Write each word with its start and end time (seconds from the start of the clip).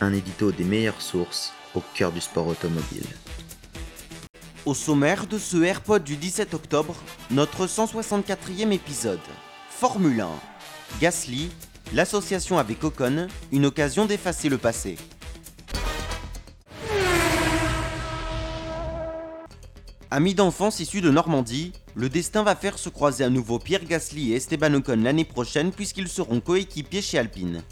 Un 0.00 0.12
édito 0.12 0.50
des 0.50 0.64
meilleures 0.64 1.00
sources 1.00 1.52
au 1.74 1.82
cœur 1.94 2.10
du 2.10 2.20
sport 2.20 2.48
automobile. 2.48 3.06
Au 4.66 4.74
sommaire 4.74 5.26
de 5.26 5.38
ce 5.38 5.62
AirPod 5.62 6.02
du 6.02 6.16
17 6.16 6.52
octobre, 6.54 6.96
notre 7.30 7.66
164e 7.66 8.72
épisode. 8.72 9.20
Formule 9.70 10.20
1. 10.20 10.28
Gasly, 11.00 11.50
l'association 11.92 12.58
avec 12.58 12.82
Ocon, 12.82 13.28
une 13.52 13.66
occasion 13.66 14.04
d'effacer 14.04 14.48
le 14.48 14.58
passé. 14.58 14.96
Amis 20.10 20.34
d'enfance 20.34 20.80
issus 20.80 21.00
de 21.00 21.10
Normandie, 21.10 21.72
le 21.94 22.08
destin 22.08 22.42
va 22.42 22.56
faire 22.56 22.78
se 22.78 22.88
croiser 22.88 23.24
à 23.24 23.30
nouveau 23.30 23.58
Pierre 23.58 23.84
Gasly 23.84 24.32
et 24.32 24.36
Esteban 24.36 24.74
Ocon 24.74 25.02
l'année 25.02 25.24
prochaine 25.24 25.72
puisqu'ils 25.72 26.08
seront 26.08 26.40
coéquipiers 26.40 27.02
chez 27.02 27.18
Alpine. 27.18 27.62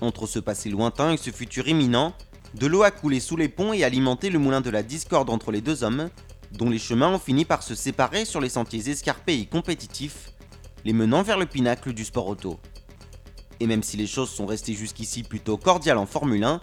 Entre 0.00 0.26
ce 0.26 0.38
passé 0.38 0.70
lointain 0.70 1.12
et 1.12 1.16
ce 1.16 1.30
futur 1.30 1.68
imminent, 1.68 2.14
de 2.54 2.66
l'eau 2.66 2.82
a 2.82 2.90
coulé 2.90 3.20
sous 3.20 3.36
les 3.36 3.48
ponts 3.48 3.72
et 3.72 3.84
alimenté 3.84 4.30
le 4.30 4.38
moulin 4.38 4.60
de 4.60 4.70
la 4.70 4.82
discorde 4.82 5.30
entre 5.30 5.52
les 5.52 5.60
deux 5.60 5.84
hommes, 5.84 6.08
dont 6.52 6.70
les 6.70 6.78
chemins 6.78 7.12
ont 7.12 7.18
fini 7.18 7.44
par 7.44 7.62
se 7.62 7.74
séparer 7.74 8.24
sur 8.24 8.40
les 8.40 8.48
sentiers 8.48 8.88
escarpés 8.88 9.38
et 9.38 9.46
compétitifs, 9.46 10.32
les 10.84 10.92
menant 10.92 11.22
vers 11.22 11.38
le 11.38 11.46
pinacle 11.46 11.92
du 11.92 12.04
sport 12.04 12.26
auto. 12.26 12.58
Et 13.60 13.66
même 13.66 13.82
si 13.82 13.98
les 13.98 14.06
choses 14.06 14.30
sont 14.30 14.46
restées 14.46 14.74
jusqu'ici 14.74 15.22
plutôt 15.22 15.58
cordiales 15.58 15.98
en 15.98 16.06
Formule 16.06 16.44
1, 16.44 16.60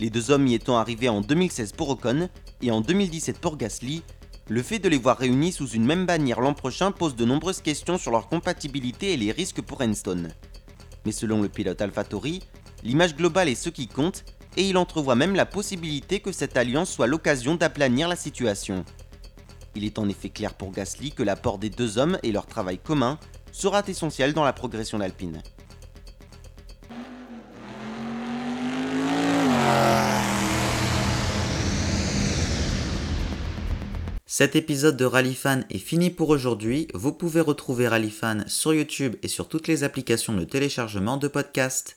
les 0.00 0.10
deux 0.10 0.30
hommes 0.30 0.46
y 0.46 0.54
étant 0.54 0.78
arrivés 0.78 1.10
en 1.10 1.20
2016 1.20 1.72
pour 1.72 1.90
Ocon 1.90 2.30
et 2.62 2.70
en 2.70 2.80
2017 2.80 3.38
pour 3.38 3.58
Gasly, 3.58 4.02
le 4.48 4.62
fait 4.62 4.78
de 4.78 4.88
les 4.88 4.96
voir 4.96 5.18
réunis 5.18 5.52
sous 5.52 5.68
une 5.68 5.84
même 5.84 6.06
bannière 6.06 6.40
l'an 6.40 6.54
prochain 6.54 6.90
pose 6.90 7.16
de 7.16 7.26
nombreuses 7.26 7.60
questions 7.60 7.98
sur 7.98 8.10
leur 8.10 8.28
compatibilité 8.28 9.12
et 9.12 9.18
les 9.18 9.30
risques 9.30 9.60
pour 9.60 9.82
Enstone. 9.82 10.32
Mais 11.04 11.12
selon 11.12 11.42
le 11.42 11.50
pilote 11.50 11.82
AlphaTauri, 11.82 12.42
l'image 12.82 13.16
globale 13.16 13.48
est 13.48 13.54
ce 13.54 13.68
qui 13.68 13.88
compte 13.88 14.24
et 14.56 14.68
il 14.68 14.76
entrevoit 14.76 15.14
même 15.14 15.34
la 15.34 15.46
possibilité 15.46 16.20
que 16.20 16.32
cette 16.32 16.56
alliance 16.56 16.90
soit 16.90 17.06
l'occasion 17.06 17.54
d'aplanir 17.54 18.08
la 18.08 18.16
situation. 18.16 18.84
Il 19.74 19.84
est 19.84 19.98
en 19.98 20.08
effet 20.08 20.30
clair 20.30 20.54
pour 20.54 20.72
Gasly 20.72 21.12
que 21.12 21.22
l'apport 21.22 21.58
des 21.58 21.70
deux 21.70 21.98
hommes 21.98 22.18
et 22.22 22.32
leur 22.32 22.46
travail 22.46 22.78
commun 22.78 23.18
sera 23.52 23.82
essentiel 23.86 24.32
dans 24.32 24.44
la 24.44 24.52
progression 24.52 24.98
d'Alpine. 24.98 25.42
Cet 34.26 34.54
épisode 34.54 34.96
de 34.96 35.04
Rallyfan 35.04 35.62
est 35.68 35.78
fini 35.78 36.10
pour 36.10 36.28
aujourd'hui. 36.28 36.86
Vous 36.94 37.12
pouvez 37.12 37.40
retrouver 37.40 37.88
Rallyfan 37.88 38.44
sur 38.46 38.72
YouTube 38.72 39.16
et 39.24 39.28
sur 39.28 39.48
toutes 39.48 39.66
les 39.66 39.82
applications 39.82 40.32
de 40.32 40.44
téléchargement 40.44 41.16
de 41.16 41.26
podcasts. 41.26 41.96